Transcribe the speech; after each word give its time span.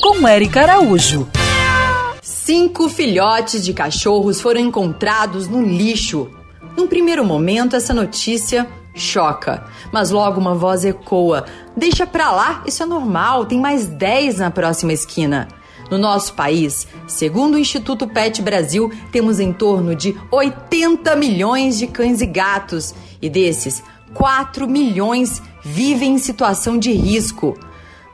Com 0.00 0.26
Eric 0.26 0.58
Araújo. 0.58 1.28
Cinco 2.22 2.88
filhotes 2.88 3.62
de 3.62 3.74
cachorros 3.74 4.40
foram 4.40 4.62
encontrados 4.62 5.46
no 5.46 5.62
lixo. 5.62 6.30
Num 6.74 6.86
primeiro 6.86 7.22
momento, 7.22 7.76
essa 7.76 7.92
notícia 7.92 8.66
choca, 8.94 9.62
mas 9.92 10.10
logo 10.10 10.40
uma 10.40 10.54
voz 10.54 10.86
ecoa: 10.86 11.44
Deixa 11.76 12.06
pra 12.06 12.32
lá, 12.32 12.62
isso 12.66 12.82
é 12.82 12.86
normal, 12.86 13.44
tem 13.44 13.60
mais 13.60 13.84
dez 13.84 14.38
na 14.38 14.50
próxima 14.50 14.94
esquina. 14.94 15.48
No 15.90 15.98
nosso 15.98 16.32
país, 16.32 16.88
segundo 17.06 17.56
o 17.56 17.58
Instituto 17.58 18.08
Pet 18.08 18.40
Brasil, 18.40 18.90
temos 19.12 19.38
em 19.38 19.52
torno 19.52 19.94
de 19.94 20.18
80 20.30 21.14
milhões 21.16 21.78
de 21.78 21.86
cães 21.86 22.22
e 22.22 22.26
gatos, 22.26 22.94
e 23.20 23.28
desses, 23.28 23.82
4 24.14 24.66
milhões 24.66 25.42
vivem 25.62 26.14
em 26.14 26.18
situação 26.18 26.78
de 26.78 26.92
risco. 26.92 27.54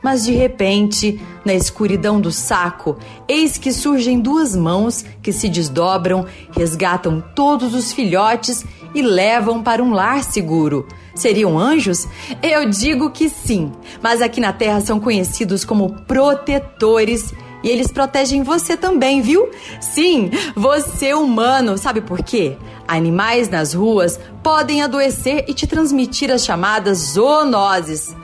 Mas 0.07 0.23
de 0.23 0.31
repente, 0.31 1.19
na 1.43 1.53
escuridão 1.53 2.21
do 2.21 2.31
saco, 2.31 2.97
eis 3.27 3.57
que 3.57 3.73
surgem 3.73 4.21
duas 4.21 4.55
mãos 4.55 5.03
que 5.21 5.33
se 5.33 5.49
desdobram, 5.49 6.25
resgatam 6.49 7.21
todos 7.35 7.73
os 7.73 7.91
filhotes 7.91 8.63
e 8.95 9.01
levam 9.01 9.61
para 9.61 9.83
um 9.83 9.91
lar 9.91 10.23
seguro. 10.23 10.87
Seriam 11.13 11.59
anjos? 11.59 12.07
Eu 12.41 12.69
digo 12.69 13.09
que 13.09 13.27
sim, 13.27 13.69
mas 14.01 14.21
aqui 14.21 14.39
na 14.39 14.53
Terra 14.53 14.79
são 14.79 14.97
conhecidos 14.97 15.65
como 15.65 15.91
protetores 16.03 17.33
e 17.61 17.67
eles 17.67 17.91
protegem 17.91 18.43
você 18.43 18.77
também, 18.77 19.21
viu? 19.21 19.49
Sim, 19.81 20.31
você 20.55 21.13
humano. 21.13 21.77
Sabe 21.77 21.99
por 21.99 22.23
quê? 22.23 22.55
Animais 22.87 23.49
nas 23.49 23.73
ruas 23.73 24.17
podem 24.41 24.81
adoecer 24.81 25.43
e 25.49 25.53
te 25.53 25.67
transmitir 25.67 26.31
as 26.31 26.45
chamadas 26.45 26.97
zoonoses. 26.99 28.15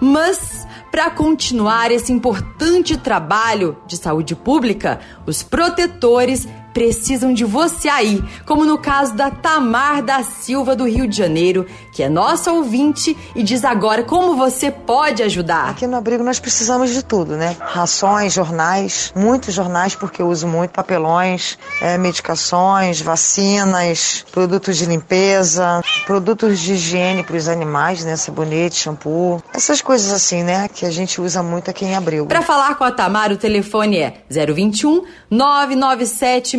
Mas 0.00 0.64
para 0.94 1.10
continuar 1.10 1.90
esse 1.90 2.12
importante 2.12 2.96
trabalho 2.96 3.76
de 3.84 3.96
saúde 3.96 4.36
pública, 4.36 5.00
os 5.26 5.42
protetores 5.42 6.46
precisam 6.74 7.32
de 7.32 7.44
você 7.44 7.88
aí, 7.88 8.22
como 8.44 8.66
no 8.66 8.76
caso 8.76 9.14
da 9.14 9.30
Tamar 9.30 10.02
da 10.02 10.24
Silva 10.24 10.74
do 10.74 10.84
Rio 10.84 11.06
de 11.06 11.16
Janeiro, 11.16 11.64
que 11.92 12.02
é 12.02 12.08
nossa 12.08 12.50
ouvinte 12.50 13.16
e 13.36 13.44
diz 13.44 13.64
agora 13.64 14.02
como 14.02 14.34
você 14.36 14.72
pode 14.72 15.22
ajudar. 15.22 15.70
Aqui 15.70 15.86
no 15.86 15.96
abrigo 15.96 16.24
nós 16.24 16.40
precisamos 16.40 16.90
de 16.90 17.04
tudo, 17.04 17.36
né? 17.36 17.56
Rações, 17.60 18.32
jornais, 18.32 19.12
muitos 19.14 19.54
jornais 19.54 19.94
porque 19.94 20.20
eu 20.20 20.26
uso 20.26 20.48
muito 20.48 20.72
papelões, 20.72 21.56
é, 21.80 21.96
medicações, 21.96 23.00
vacinas, 23.00 24.26
produtos 24.32 24.76
de 24.76 24.86
limpeza, 24.86 25.80
produtos 26.04 26.58
de 26.58 26.72
higiene 26.72 27.22
para 27.22 27.36
os 27.36 27.48
animais, 27.48 28.04
né? 28.04 28.16
Sabonete, 28.16 28.76
shampoo, 28.76 29.40
essas 29.54 29.80
coisas 29.80 30.12
assim, 30.12 30.42
né? 30.42 30.68
Que 30.68 30.83
a 30.86 30.90
gente 30.90 31.20
usa 31.20 31.42
muito 31.42 31.70
aqui 31.70 31.84
em 31.84 31.94
abrigo. 31.94 32.26
Para 32.26 32.42
falar 32.42 32.76
com 32.76 32.84
a 32.84 32.90
Tamar, 32.90 33.32
o 33.32 33.36
telefone 33.36 33.98
é 33.98 34.14
021 34.30 35.04
997 35.30 36.56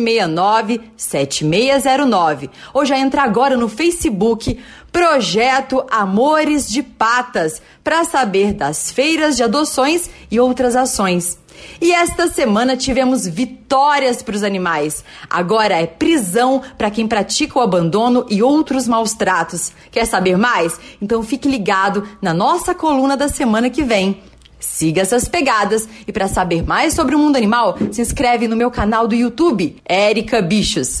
7609 0.96 2.50
ou 2.72 2.84
já 2.84 2.98
entra 2.98 3.22
agora 3.22 3.56
no 3.56 3.68
Facebook 3.68 4.58
Projeto 4.92 5.84
Amores 5.90 6.68
de 6.68 6.82
Patas 6.82 7.60
para 7.84 8.04
saber 8.04 8.54
das 8.54 8.90
feiras 8.90 9.36
de 9.36 9.42
adoções 9.42 10.08
e 10.30 10.40
outras 10.40 10.74
ações. 10.74 11.38
E 11.80 11.92
esta 11.92 12.28
semana 12.28 12.76
tivemos 12.76 13.26
vitórias 13.26 14.22
para 14.22 14.36
os 14.36 14.42
animais. 14.42 15.04
Agora 15.28 15.80
é 15.80 15.86
prisão 15.86 16.62
para 16.76 16.90
quem 16.90 17.06
pratica 17.06 17.58
o 17.58 17.62
abandono 17.62 18.26
e 18.30 18.42
outros 18.42 18.88
maus 18.88 19.12
tratos. 19.12 19.72
Quer 19.90 20.06
saber 20.06 20.36
mais? 20.36 20.78
Então 21.00 21.22
fique 21.22 21.48
ligado 21.48 22.06
na 22.20 22.32
nossa 22.32 22.74
coluna 22.74 23.16
da 23.16 23.28
semana 23.28 23.70
que 23.70 23.82
vem. 23.82 24.22
Siga 24.58 25.02
essas 25.02 25.28
pegadas 25.28 25.88
e 26.06 26.12
para 26.12 26.28
saber 26.28 26.62
mais 26.62 26.94
sobre 26.94 27.14
o 27.14 27.18
mundo 27.18 27.36
animal, 27.36 27.76
se 27.92 28.00
inscreve 28.00 28.48
no 28.48 28.56
meu 28.56 28.70
canal 28.70 29.06
do 29.06 29.14
YouTube, 29.14 29.76
Érica 29.84 30.40
Bichos. 30.40 31.00